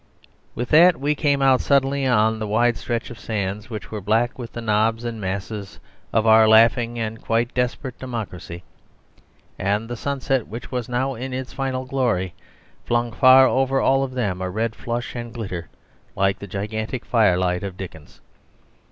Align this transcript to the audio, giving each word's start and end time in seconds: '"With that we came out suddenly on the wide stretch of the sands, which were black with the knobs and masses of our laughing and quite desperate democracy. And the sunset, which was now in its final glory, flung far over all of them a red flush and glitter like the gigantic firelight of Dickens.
'"With 0.55 0.69
that 0.69 0.99
we 0.99 1.13
came 1.13 1.43
out 1.43 1.61
suddenly 1.61 2.07
on 2.07 2.39
the 2.39 2.47
wide 2.47 2.75
stretch 2.75 3.11
of 3.11 3.17
the 3.17 3.21
sands, 3.21 3.69
which 3.69 3.91
were 3.91 4.01
black 4.01 4.39
with 4.39 4.53
the 4.53 4.59
knobs 4.59 5.05
and 5.05 5.21
masses 5.21 5.79
of 6.11 6.25
our 6.25 6.49
laughing 6.49 6.97
and 6.97 7.21
quite 7.21 7.53
desperate 7.53 7.99
democracy. 7.99 8.63
And 9.59 9.87
the 9.87 9.95
sunset, 9.95 10.47
which 10.47 10.71
was 10.71 10.89
now 10.89 11.13
in 11.13 11.33
its 11.33 11.53
final 11.53 11.85
glory, 11.85 12.33
flung 12.83 13.11
far 13.11 13.45
over 13.45 13.79
all 13.79 14.01
of 14.03 14.15
them 14.15 14.41
a 14.41 14.49
red 14.49 14.73
flush 14.73 15.15
and 15.15 15.31
glitter 15.31 15.69
like 16.15 16.39
the 16.39 16.47
gigantic 16.47 17.05
firelight 17.05 17.61
of 17.61 17.77
Dickens. 17.77 18.21